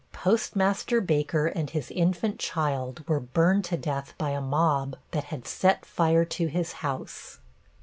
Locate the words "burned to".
3.19-3.77